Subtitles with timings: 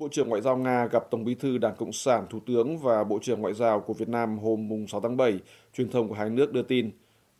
[0.00, 3.04] Bộ trưởng Ngoại giao Nga gặp Tổng bí thư Đảng Cộng sản, Thủ tướng và
[3.04, 5.38] Bộ trưởng Ngoại giao của Việt Nam hôm 6 tháng 7,
[5.74, 6.90] truyền thông của hai nước đưa tin.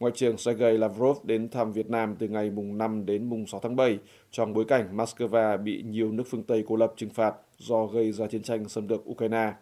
[0.00, 3.61] Ngoại trưởng Sergei Lavrov đến thăm Việt Nam từ ngày mùng 5 đến mùng 6
[3.61, 3.99] tháng 7
[4.31, 8.12] trong bối cảnh Moscow bị nhiều nước phương Tây cô lập trừng phạt do gây
[8.12, 9.53] ra chiến tranh xâm lược Ukraine.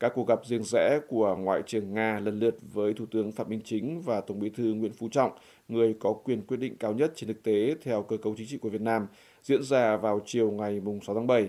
[0.00, 3.48] Các cuộc gặp riêng rẽ của Ngoại trưởng Nga lần lượt với Thủ tướng Phạm
[3.48, 5.32] Minh Chính và Tổng bí thư Nguyễn Phú Trọng,
[5.68, 8.58] người có quyền quyết định cao nhất trên thực tế theo cơ cấu chính trị
[8.58, 9.06] của Việt Nam,
[9.42, 11.48] diễn ra vào chiều ngày 6 tháng 7.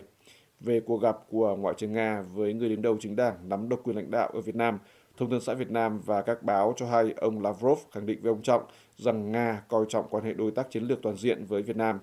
[0.65, 3.79] Về cuộc gặp của Ngoại trưởng Nga với người đứng đầu chính đảng nắm độc
[3.83, 4.79] quyền lãnh đạo ở Việt Nam,
[5.17, 8.29] Thông tấn xã Việt Nam và các báo cho hay ông Lavrov khẳng định với
[8.29, 8.63] ông Trọng
[8.95, 11.99] rằng Nga coi trọng quan hệ đối tác chiến lược toàn diện với Việt Nam.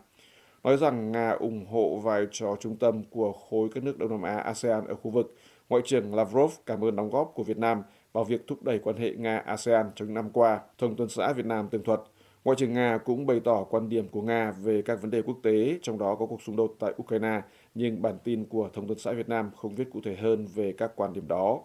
[0.65, 4.23] Nói rằng Nga ủng hộ vai trò trung tâm của khối các nước Đông Nam
[4.23, 5.35] Á ASEAN ở khu vực,
[5.69, 7.83] Ngoại trưởng Lavrov cảm ơn đóng góp của Việt Nam
[8.13, 11.47] vào việc thúc đẩy quan hệ Nga-ASEAN trong những năm qua, Thông tấn xã Việt
[11.47, 12.01] Nam tường thuật.
[12.45, 15.37] Ngoại trưởng Nga cũng bày tỏ quan điểm của Nga về các vấn đề quốc
[15.43, 17.41] tế, trong đó có cuộc xung đột tại Ukraine,
[17.75, 20.73] nhưng bản tin của Thông tấn xã Việt Nam không viết cụ thể hơn về
[20.73, 21.61] các quan điểm đó.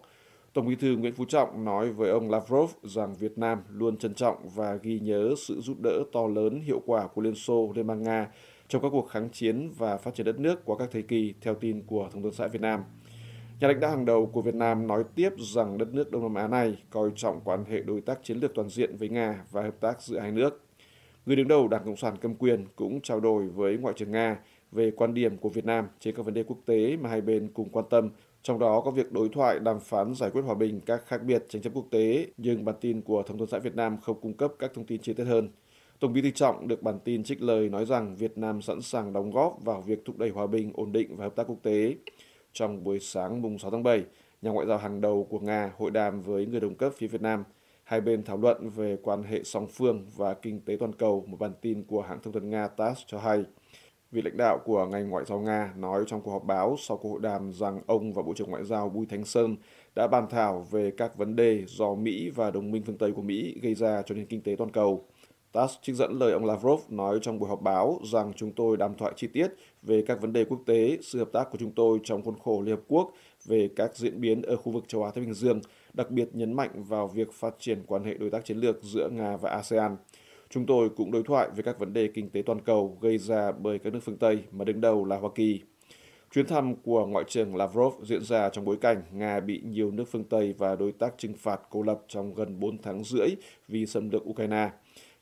[0.52, 4.14] Tổng bí thư Nguyễn Phú Trọng nói với ông Lavrov rằng Việt Nam luôn trân
[4.14, 7.86] trọng và ghi nhớ sự giúp đỡ to lớn hiệu quả của Liên Xô, Liên
[7.86, 8.28] bang Nga
[8.68, 11.54] trong các cuộc kháng chiến và phát triển đất nước qua các thời kỳ, theo
[11.54, 12.80] tin của Thông tấn xã Việt Nam.
[13.60, 16.34] Nhà lãnh đạo hàng đầu của Việt Nam nói tiếp rằng đất nước Đông Nam
[16.34, 19.62] Á này coi trọng quan hệ đối tác chiến lược toàn diện với Nga và
[19.62, 20.62] hợp tác giữa hai nước.
[21.26, 24.38] Người đứng đầu Đảng Cộng sản cầm quyền cũng trao đổi với Ngoại trưởng Nga
[24.72, 27.48] về quan điểm của Việt Nam trên các vấn đề quốc tế mà hai bên
[27.54, 28.10] cùng quan tâm,
[28.42, 31.44] trong đó có việc đối thoại đàm phán giải quyết hòa bình các khác biệt
[31.48, 34.34] tranh chấp quốc tế, nhưng bản tin của Thông tấn xã Việt Nam không cung
[34.34, 35.48] cấp các thông tin chi tiết hơn.
[36.00, 39.12] Tổng bí thư Trọng được bản tin trích lời nói rằng Việt Nam sẵn sàng
[39.12, 41.94] đóng góp vào việc thúc đẩy hòa bình, ổn định và hợp tác quốc tế.
[42.52, 44.04] Trong buổi sáng mùng 6 tháng 7,
[44.42, 47.22] nhà ngoại giao hàng đầu của Nga hội đàm với người đồng cấp phía Việt
[47.22, 47.44] Nam.
[47.84, 51.36] Hai bên thảo luận về quan hệ song phương và kinh tế toàn cầu, một
[51.40, 53.44] bản tin của hãng thông tấn Nga TASS cho hay.
[54.12, 57.10] Vị lãnh đạo của ngành ngoại giao Nga nói trong cuộc họp báo sau cuộc
[57.10, 59.56] hội đàm rằng ông và Bộ trưởng Ngoại giao Bùi Thanh Sơn
[59.96, 63.22] đã bàn thảo về các vấn đề do Mỹ và đồng minh phương Tây của
[63.22, 65.04] Mỹ gây ra cho nền kinh tế toàn cầu.
[65.52, 68.94] TASS trích dẫn lời ông Lavrov nói trong buổi họp báo rằng chúng tôi đàm
[68.94, 69.48] thoại chi tiết
[69.82, 72.62] về các vấn đề quốc tế, sự hợp tác của chúng tôi trong khuôn khổ
[72.62, 73.12] Liên Hợp Quốc
[73.44, 75.60] về các diễn biến ở khu vực châu Á-Thái Bình Dương,
[75.92, 79.08] đặc biệt nhấn mạnh vào việc phát triển quan hệ đối tác chiến lược giữa
[79.12, 79.96] Nga và ASEAN.
[80.50, 83.52] Chúng tôi cũng đối thoại về các vấn đề kinh tế toàn cầu gây ra
[83.52, 85.60] bởi các nước phương Tây mà đứng đầu là Hoa Kỳ.
[86.34, 90.04] Chuyến thăm của Ngoại trưởng Lavrov diễn ra trong bối cảnh Nga bị nhiều nước
[90.10, 93.28] phương Tây và đối tác trừng phạt cô lập trong gần 4 tháng rưỡi
[93.68, 94.70] vì xâm lược Ukraine.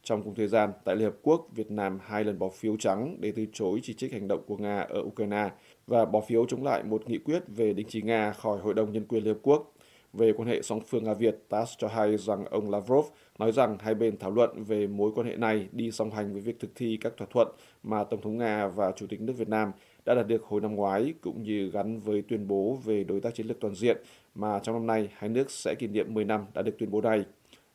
[0.02, 3.16] Trong cùng thời gian, tại Liên Hợp Quốc, Việt Nam hai lần bỏ phiếu trắng
[3.20, 5.50] để từ chối chỉ trích hành động của Nga ở Ukraine
[5.86, 8.92] và bỏ phiếu chống lại một nghị quyết về đình chỉ Nga khỏi Hội đồng
[8.92, 9.72] Nhân quyền Liên Hợp Quốc.
[10.12, 13.06] Về quan hệ song phương Nga-Việt, TASS cho hay rằng ông Lavrov
[13.38, 16.42] nói rằng hai bên thảo luận về mối quan hệ này đi song hành với
[16.42, 17.48] việc thực thi các thỏa thuận
[17.82, 19.72] mà Tổng thống Nga và Chủ tịch nước Việt Nam
[20.04, 23.34] đã đạt được hồi năm ngoái, cũng như gắn với tuyên bố về đối tác
[23.34, 23.96] chiến lược toàn diện
[24.34, 27.00] mà trong năm nay hai nước sẽ kỷ niệm 10 năm đã được tuyên bố
[27.00, 27.24] này.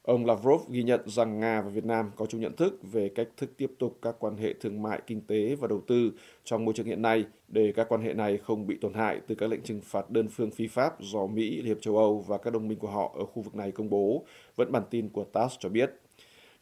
[0.04, 3.28] Ông Lavrov ghi nhận rằng Nga và Việt Nam có chung nhận thức về cách
[3.38, 6.12] thức tiếp tục các quan hệ thương mại, kinh tế và đầu tư
[6.44, 9.36] trong môi trường hiện nay để các quan hệ này không bị tổn hại từ
[9.36, 12.38] các lệnh trừng phạt đơn phương phi pháp do Mỹ, Liên Hiệp châu Âu và
[12.38, 14.26] các đồng minh của họ ở khu vực này công bố,
[14.56, 15.92] vẫn bản tin của TASS cho biết.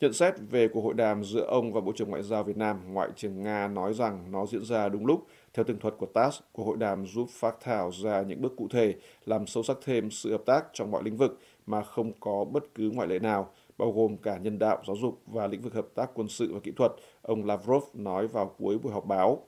[0.02, 2.94] Nhận xét về cuộc hội đàm giữa ông và Bộ trưởng Ngoại giao Việt Nam,
[2.94, 5.28] Ngoại trưởng Nga nói rằng nó diễn ra đúng lúc.
[5.54, 8.68] Theo tường thuật của TASS, cuộc hội đàm giúp phát thảo ra những bước cụ
[8.72, 8.96] thể,
[9.26, 11.40] làm sâu sắc thêm sự hợp tác trong mọi lĩnh vực
[11.70, 15.22] mà không có bất cứ ngoại lệ nào, bao gồm cả nhân đạo, giáo dục
[15.26, 16.92] và lĩnh vực hợp tác quân sự và kỹ thuật,
[17.22, 19.44] ông Lavrov nói vào cuối buổi họp báo.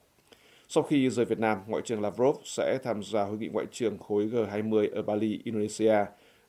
[0.67, 3.97] Sau khi rời Việt Nam, Ngoại trưởng Lavrov sẽ tham gia hội nghị ngoại trưởng
[3.97, 5.95] khối G20 ở Bali, Indonesia.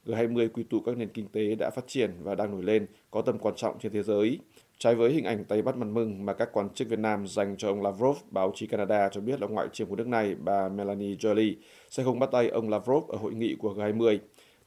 [0.06, 3.22] G20 quy tụ các nền kinh tế đã phát triển và đang nổi lên, có
[3.22, 4.38] tầm quan trọng trên thế giới.
[4.78, 7.56] Trái với hình ảnh tay bắt mặt mừng mà các quan chức Việt Nam dành
[7.58, 10.68] cho ông Lavrov, báo chí Canada cho biết là Ngoại trưởng của nước này, bà
[10.68, 11.54] Melanie Joly,
[11.90, 14.18] sẽ không bắt tay ông Lavrov ở hội nghị của G20.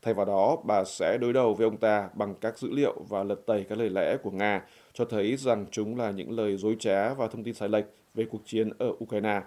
[0.06, 3.24] Thay vào đó, bà sẽ đối đầu với ông ta bằng các dữ liệu và
[3.24, 4.62] lật tẩy các lời lẽ của Nga,
[4.94, 8.26] cho thấy rằng chúng là những lời dối trá và thông tin sai lệch về
[8.32, 9.42] cuộc chiến ở Ukraine.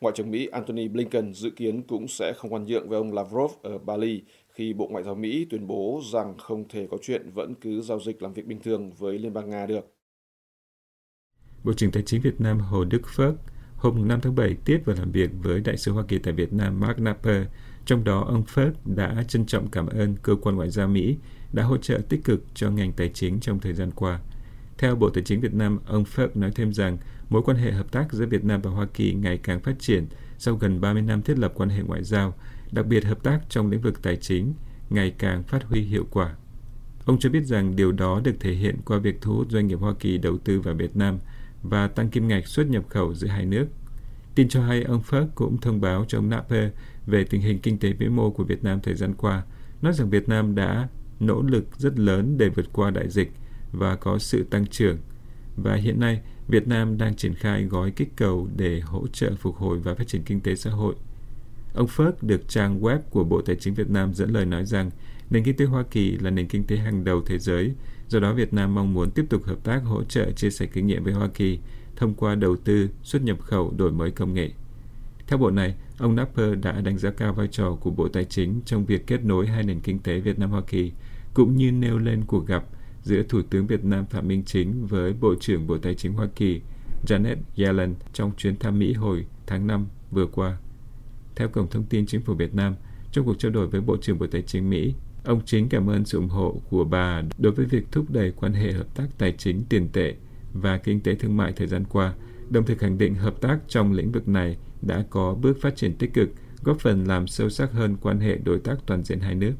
[0.00, 3.52] Ngoại trưởng Mỹ Antony Blinken dự kiến cũng sẽ không khoan nhượng với ông Lavrov
[3.62, 7.54] ở Bali khi Bộ Ngoại giao Mỹ tuyên bố rằng không thể có chuyện vẫn
[7.54, 9.94] cứ giao dịch làm việc bình thường với Liên bang Nga được.
[11.64, 13.34] Bộ trưởng Tài chính Việt Nam Hồ Đức Phước
[13.76, 16.52] hôm 5 tháng 7 tiếp và làm việc với Đại sứ Hoa Kỳ tại Việt
[16.52, 17.46] Nam Mark Napper.
[17.86, 21.16] Trong đó, ông Phước đã trân trọng cảm ơn cơ quan ngoại giao Mỹ
[21.52, 24.20] đã hỗ trợ tích cực cho ngành tài chính trong thời gian qua.
[24.78, 26.98] Theo Bộ Tài chính Việt Nam, ông Phước nói thêm rằng
[27.30, 30.06] mối quan hệ hợp tác giữa Việt Nam và Hoa Kỳ ngày càng phát triển
[30.38, 32.34] sau gần 30 năm thiết lập quan hệ ngoại giao,
[32.72, 34.54] đặc biệt hợp tác trong lĩnh vực tài chính
[34.90, 36.34] ngày càng phát huy hiệu quả.
[37.04, 39.78] Ông cho biết rằng điều đó được thể hiện qua việc thu hút doanh nghiệp
[39.80, 41.18] Hoa Kỳ đầu tư vào Việt Nam
[41.62, 43.66] và tăng kim ngạch xuất nhập khẩu giữa hai nước.
[44.34, 46.70] Tin cho hay ông Phước cũng thông báo cho ông Nape
[47.06, 49.42] về tình hình kinh tế vĩ mô của Việt Nam thời gian qua,
[49.82, 50.88] nói rằng Việt Nam đã
[51.20, 53.32] nỗ lực rất lớn để vượt qua đại dịch
[53.72, 54.98] và có sự tăng trưởng.
[55.56, 59.56] Và hiện nay, Việt Nam đang triển khai gói kích cầu để hỗ trợ phục
[59.56, 60.94] hồi và phát triển kinh tế xã hội.
[61.74, 64.90] Ông Phước được trang web của Bộ Tài chính Việt Nam dẫn lời nói rằng
[65.30, 67.72] nền kinh tế Hoa Kỳ là nền kinh tế hàng đầu thế giới,
[68.08, 70.86] do đó Việt Nam mong muốn tiếp tục hợp tác hỗ trợ chia sẻ kinh
[70.86, 71.58] nghiệm với Hoa Kỳ
[72.02, 74.50] thông qua đầu tư, xuất nhập khẩu, đổi mới công nghệ.
[75.26, 78.60] Theo bộ này, ông Napper đã đánh giá cao vai trò của Bộ Tài chính
[78.64, 80.92] trong việc kết nối hai nền kinh tế Việt Nam-Hoa Kỳ,
[81.34, 82.64] cũng như nêu lên cuộc gặp
[83.02, 86.26] giữa Thủ tướng Việt Nam Phạm Minh Chính với Bộ trưởng Bộ Tài chính Hoa
[86.36, 86.60] Kỳ
[87.06, 90.58] Janet Yellen trong chuyến thăm Mỹ hồi tháng 5 vừa qua.
[91.36, 92.74] Theo Cổng Thông tin Chính phủ Việt Nam,
[93.12, 94.94] trong cuộc trao đổi với Bộ trưởng Bộ Tài chính Mỹ,
[95.24, 98.52] ông Chính cảm ơn sự ủng hộ của bà đối với việc thúc đẩy quan
[98.52, 100.14] hệ hợp tác tài chính tiền tệ
[100.52, 102.14] và kinh tế thương mại thời gian qua,
[102.50, 105.96] đồng thời khẳng định hợp tác trong lĩnh vực này đã có bước phát triển
[105.96, 106.30] tích cực,
[106.62, 109.52] góp phần làm sâu sắc hơn quan hệ đối tác toàn diện hai nước.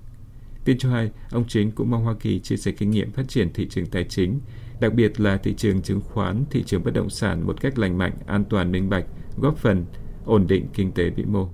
[0.64, 3.52] Tin cho hay, ông Chính cũng mong Hoa Kỳ chia sẻ kinh nghiệm phát triển
[3.52, 4.40] thị trường tài chính,
[4.80, 7.98] đặc biệt là thị trường chứng khoán, thị trường bất động sản một cách lành
[7.98, 9.04] mạnh, an toàn, minh bạch,
[9.36, 9.84] góp phần
[10.24, 11.48] ổn định kinh tế vĩ mô.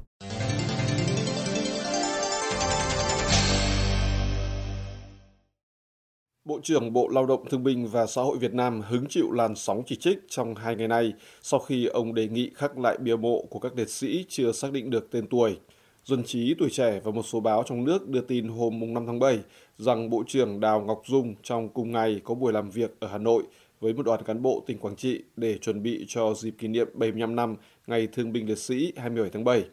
[6.68, 9.82] Trưởng Bộ Lao động Thương binh và Xã hội Việt Nam hứng chịu làn sóng
[9.86, 11.12] chỉ trích trong hai ngày nay
[11.42, 14.72] sau khi ông đề nghị khắc lại bia mộ của các liệt sĩ chưa xác
[14.72, 15.58] định được tên tuổi.
[16.04, 19.18] Dân trí, Tuổi Trẻ và một số báo trong nước đưa tin hôm 5 tháng
[19.18, 19.38] 7
[19.76, 23.18] rằng Bộ trưởng Đào Ngọc Dung trong cùng ngày có buổi làm việc ở Hà
[23.18, 23.42] Nội
[23.80, 26.88] với một đoàn cán bộ tỉnh Quảng Trị để chuẩn bị cho dịp kỷ niệm
[26.94, 27.56] 75 năm
[27.86, 29.64] Ngày Thương binh Liệt sĩ 27 tháng 7.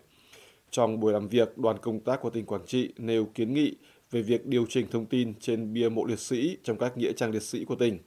[0.71, 3.73] Trong buổi làm việc, đoàn công tác của tỉnh Quảng Trị nêu kiến nghị
[4.15, 7.31] về việc điều chỉnh thông tin trên bia mộ liệt sĩ trong các nghĩa trang
[7.31, 7.99] liệt sĩ của tỉnh.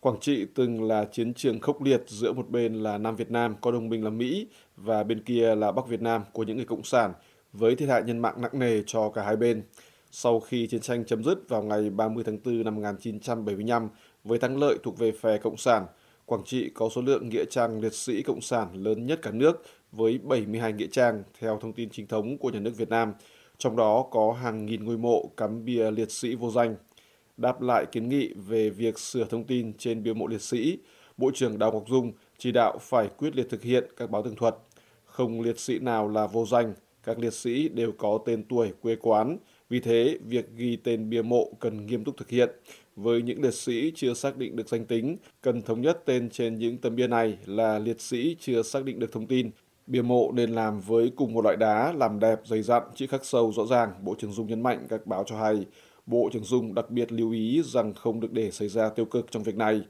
[0.00, 3.54] Quảng Trị từng là chiến trường khốc liệt giữa một bên là Nam Việt Nam
[3.60, 4.46] có đồng minh là Mỹ
[4.76, 7.12] và bên kia là Bắc Việt Nam của những người cộng sản
[7.52, 9.62] với thiệt hại nhân mạng nặng nề cho cả hai bên.
[10.10, 13.88] Sau khi chiến tranh chấm dứt vào ngày 30 tháng 4 năm 1975
[14.24, 15.86] với thắng lợi thuộc về phe Cộng sản,
[16.26, 19.62] Quảng Trị có số lượng nghĩa trang liệt sĩ Cộng sản lớn nhất cả nước
[19.92, 23.12] với 72 nghĩa trang theo thông tin chính thống của nhà nước Việt Nam,
[23.62, 26.76] trong đó có hàng nghìn ngôi mộ cắm bia liệt sĩ vô danh.
[27.36, 30.78] Đáp lại kiến nghị về việc sửa thông tin trên bia mộ liệt sĩ,
[31.16, 34.36] Bộ trưởng Đào Ngọc Dung chỉ đạo phải quyết liệt thực hiện các báo tường
[34.36, 34.54] thuật.
[35.04, 38.96] Không liệt sĩ nào là vô danh, các liệt sĩ đều có tên tuổi quê
[38.96, 39.38] quán,
[39.68, 42.50] vì thế việc ghi tên bia mộ cần nghiêm túc thực hiện.
[42.96, 46.58] Với những liệt sĩ chưa xác định được danh tính, cần thống nhất tên trên
[46.58, 49.50] những tấm bia này là liệt sĩ chưa xác định được thông tin.
[49.92, 53.24] Bia mộ nên làm với cùng một loại đá, làm đẹp, dày dặn, chữ khắc
[53.24, 53.92] sâu rõ ràng.
[54.02, 55.66] Bộ trưởng Dung nhấn mạnh các báo cho hay.
[56.06, 59.30] Bộ trưởng Dung đặc biệt lưu ý rằng không được để xảy ra tiêu cực
[59.30, 59.82] trong việc này.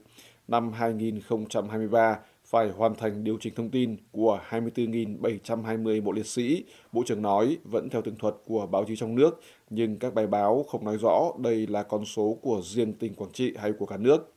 [0.47, 7.03] Năm 2023, phải hoàn thành điều chỉnh thông tin của 24.720 bộ liệt sĩ, Bộ
[7.05, 10.65] trưởng nói vẫn theo tường thuật của báo chí trong nước, nhưng các bài báo
[10.69, 13.97] không nói rõ đây là con số của riêng tỉnh Quảng Trị hay của cả
[13.97, 14.33] nước.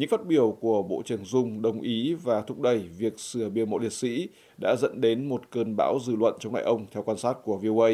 [0.00, 3.64] Những phát biểu của Bộ trưởng Dung đồng ý và thúc đẩy việc sửa bia
[3.64, 4.28] mộ liệt sĩ
[4.60, 7.56] đã dẫn đến một cơn bão dư luận chống lại ông theo quan sát của
[7.56, 7.90] VOA.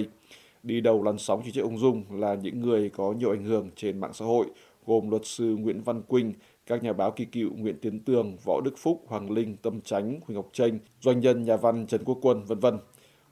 [0.63, 3.71] Đi đầu làn sóng chỉ trích ông Dung là những người có nhiều ảnh hưởng
[3.77, 4.47] trên mạng xã hội,
[4.87, 6.33] gồm luật sư Nguyễn Văn Quỳnh,
[6.67, 10.21] các nhà báo kỳ cựu Nguyễn Tiến Tường, Võ Đức Phúc, Hoàng Linh, Tâm Chánh,
[10.27, 12.79] Huỳnh Ngọc Tranh, doanh nhân nhà văn Trần Quốc Quân, vân vân.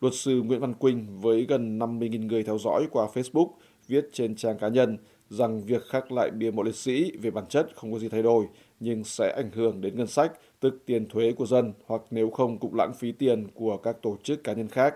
[0.00, 3.48] Luật sư Nguyễn Văn Quỳnh với gần 50.000 người theo dõi qua Facebook
[3.88, 4.98] viết trên trang cá nhân
[5.30, 8.22] rằng việc khắc lại bia mộ liệt sĩ về bản chất không có gì thay
[8.22, 8.46] đổi
[8.80, 12.58] nhưng sẽ ảnh hưởng đến ngân sách, tức tiền thuế của dân hoặc nếu không
[12.58, 14.94] cũng lãng phí tiền của các tổ chức cá nhân khác.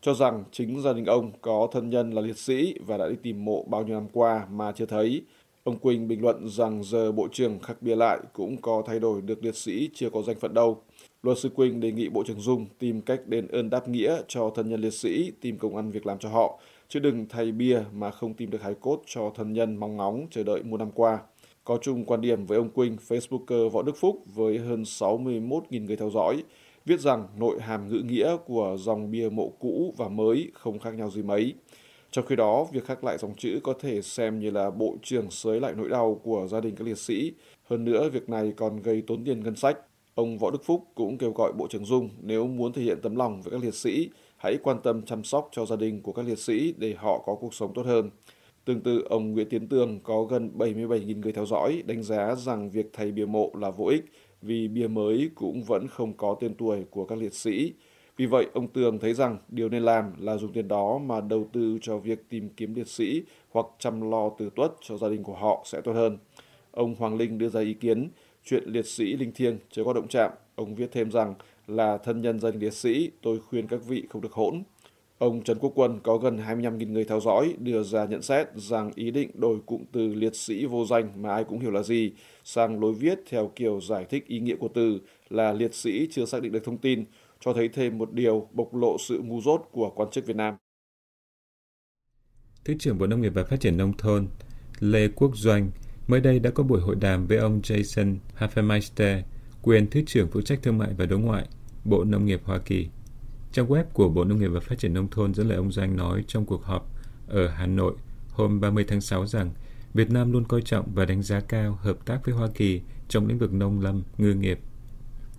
[0.00, 3.16] Cho rằng chính gia đình ông có thân nhân là liệt sĩ và đã đi
[3.22, 5.22] tìm mộ bao nhiêu năm qua mà chưa thấy,
[5.64, 9.22] Ông Quỳnh bình luận rằng giờ Bộ trưởng khắc bia lại cũng có thay đổi
[9.22, 10.82] được liệt sĩ chưa có danh phận đâu.
[11.22, 14.50] Luật sư Quỳnh đề nghị Bộ trưởng Dung tìm cách đền ơn đáp nghĩa cho
[14.54, 16.58] thân nhân liệt sĩ, tìm công ăn việc làm cho họ,
[16.90, 20.26] chứ đừng thay bia mà không tìm được hài cốt cho thân nhân mong ngóng
[20.30, 21.18] chờ đợi một năm qua.
[21.64, 25.96] Có chung quan điểm với ông Quỳnh, Facebooker Võ Đức Phúc với hơn 61.000 người
[25.96, 26.42] theo dõi,
[26.84, 30.94] viết rằng nội hàm ngữ nghĩa của dòng bia mộ cũ và mới không khác
[30.94, 31.54] nhau gì mấy.
[32.10, 35.30] Trong khi đó, việc khắc lại dòng chữ có thể xem như là bộ trưởng
[35.30, 37.32] sới lại nỗi đau của gia đình các liệt sĩ.
[37.62, 39.78] Hơn nữa, việc này còn gây tốn tiền ngân sách.
[40.14, 43.16] Ông Võ Đức Phúc cũng kêu gọi Bộ trưởng Dung nếu muốn thể hiện tấm
[43.16, 44.08] lòng với các liệt sĩ,
[44.40, 47.34] hãy quan tâm chăm sóc cho gia đình của các liệt sĩ để họ có
[47.34, 48.10] cuộc sống tốt hơn.
[48.64, 52.70] Tương tự, ông Nguyễn Tiến Tường có gần 77.000 người theo dõi đánh giá rằng
[52.70, 54.04] việc thay bia mộ là vô ích
[54.42, 57.72] vì bia mới cũng vẫn không có tên tuổi của các liệt sĩ.
[58.16, 61.46] Vì vậy, ông Tường thấy rằng điều nên làm là dùng tiền đó mà đầu
[61.52, 65.22] tư cho việc tìm kiếm liệt sĩ hoặc chăm lo từ tuất cho gia đình
[65.22, 66.18] của họ sẽ tốt hơn.
[66.70, 68.10] Ông Hoàng Linh đưa ra ý kiến,
[68.44, 70.30] chuyện liệt sĩ linh thiêng chưa có động chạm.
[70.54, 71.34] Ông viết thêm rằng
[71.70, 74.62] là thân nhân dân liệt sĩ, tôi khuyên các vị không được hỗn.
[75.18, 78.90] Ông Trần Quốc Quân có gần 25.000 người theo dõi đưa ra nhận xét rằng
[78.94, 82.12] ý định đổi cụm từ liệt sĩ vô danh mà ai cũng hiểu là gì
[82.44, 84.98] sang lối viết theo kiểu giải thích ý nghĩa của từ
[85.30, 87.04] là liệt sĩ chưa xác định được thông tin,
[87.40, 90.54] cho thấy thêm một điều bộc lộ sự ngu dốt của quan chức Việt Nam.
[92.64, 94.26] Thứ trưởng Bộ Nông nghiệp và Phát triển Nông thôn
[94.80, 95.70] Lê Quốc Doanh
[96.06, 99.22] mới đây đã có buổi hội đàm với ông Jason Hafemeister,
[99.62, 101.46] quyền Thứ trưởng phụ trách thương mại và đối ngoại,
[101.84, 102.88] Bộ Nông nghiệp Hoa Kỳ.
[103.52, 105.96] Trang web của Bộ Nông nghiệp và Phát triển Nông thôn dẫn lời ông Doanh
[105.96, 106.90] nói trong cuộc họp
[107.28, 107.94] ở Hà Nội
[108.32, 109.50] hôm 30 tháng 6 rằng
[109.94, 113.26] Việt Nam luôn coi trọng và đánh giá cao hợp tác với Hoa Kỳ trong
[113.26, 114.60] lĩnh vực nông lâm, ngư nghiệp.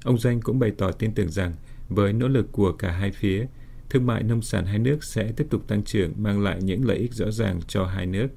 [0.04, 1.54] Ông Doanh cũng bày tỏ tin tưởng rằng
[1.90, 3.46] với nỗ lực của cả hai phía,
[3.90, 6.98] thương mại nông sản hai nước sẽ tiếp tục tăng trưởng mang lại những lợi
[6.98, 8.28] ích rõ ràng cho hai nước.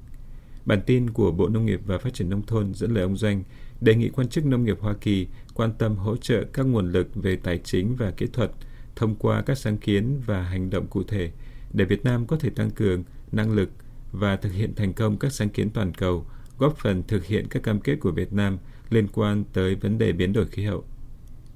[0.65, 3.43] Bản tin của Bộ Nông nghiệp và Phát triển Nông thôn dẫn lời ông Doanh
[3.81, 7.15] đề nghị quan chức nông nghiệp Hoa Kỳ quan tâm hỗ trợ các nguồn lực
[7.15, 8.51] về tài chính và kỹ thuật
[8.95, 11.31] thông qua các sáng kiến và hành động cụ thể
[11.73, 13.69] để Việt Nam có thể tăng cường năng lực
[14.11, 16.25] và thực hiện thành công các sáng kiến toàn cầu,
[16.57, 18.57] góp phần thực hiện các cam kết của Việt Nam
[18.89, 20.83] liên quan tới vấn đề biến đổi khí hậu.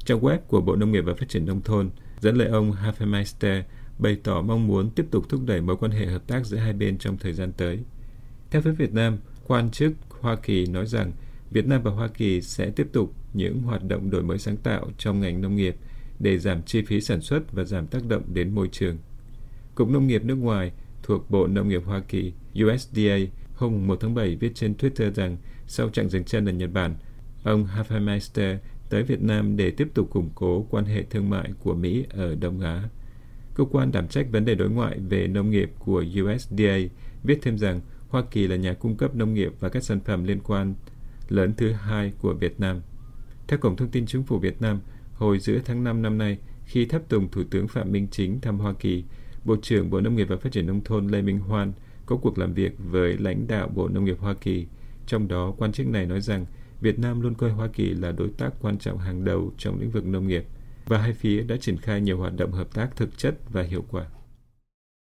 [0.06, 3.62] Trang web của Bộ Nông nghiệp và Phát triển Nông thôn dẫn lời ông Hafemeister
[4.00, 6.74] bày tỏ mong muốn tiếp tục thúc đẩy mối quan hệ hợp tác giữa hai
[6.74, 7.80] bên trong thời gian tới.
[8.52, 11.12] Theo phía Việt Nam, quan chức Hoa Kỳ nói rằng
[11.52, 14.92] Việt Nam và Hoa Kỳ sẽ tiếp tục những hoạt động đổi mới sáng tạo
[14.98, 15.76] trong ngành nông nghiệp
[16.20, 18.98] để giảm chi phí sản xuất và giảm tác động đến môi trường.
[19.76, 20.72] Cục Nông nghiệp nước ngoài
[21.04, 23.18] thuộc Bộ Nông nghiệp Hoa Kỳ USDA
[23.54, 25.38] hôm 1 tháng 7 viết trên Twitter rằng
[25.68, 26.96] sau chặng dừng chân ở Nhật Bản,
[27.44, 28.58] ông Hafemeister
[28.90, 32.36] tới Việt Nam để tiếp tục củng cố quan hệ thương mại của Mỹ ở
[32.36, 32.90] Đông Á.
[33.56, 36.78] Cơ quan đảm trách vấn đề đối ngoại về nông nghiệp của USDA
[37.24, 40.24] viết thêm rằng Hoa Kỳ là nhà cung cấp nông nghiệp và các sản phẩm
[40.24, 40.76] liên quan
[41.32, 42.82] lớn thứ hai của Việt Nam.
[43.48, 44.80] Theo Cổng Thông tin Chính phủ Việt Nam,
[45.14, 48.60] hồi giữa tháng 5 năm nay, khi tháp tùng Thủ tướng Phạm Minh Chính thăm
[48.60, 49.04] Hoa Kỳ,
[49.46, 51.72] Bộ trưởng Bộ Nông nghiệp và Phát triển Nông thôn Lê Minh Hoan
[52.06, 54.68] có cuộc làm việc với lãnh đạo Bộ Nông nghiệp Hoa Kỳ.
[55.08, 56.46] Trong đó, quan chức này nói rằng
[56.82, 59.92] Việt Nam luôn coi Hoa Kỳ là đối tác quan trọng hàng đầu trong lĩnh
[59.92, 60.46] vực nông nghiệp
[60.86, 63.86] và hai phía đã triển khai nhiều hoạt động hợp tác thực chất và hiệu
[63.92, 64.06] quả.